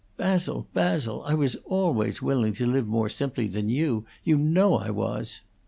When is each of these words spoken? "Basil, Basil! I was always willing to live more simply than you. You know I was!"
"Basil, 0.17 0.65
Basil! 0.73 1.21
I 1.27 1.35
was 1.35 1.57
always 1.63 2.23
willing 2.23 2.53
to 2.53 2.65
live 2.65 2.87
more 2.87 3.07
simply 3.07 3.45
than 3.45 3.69
you. 3.69 4.03
You 4.23 4.35
know 4.35 4.73
I 4.79 4.89
was!" 4.89 5.41